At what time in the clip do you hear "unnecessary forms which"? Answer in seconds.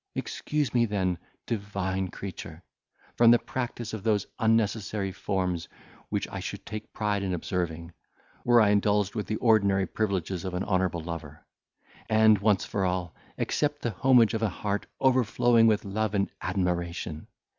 4.39-6.27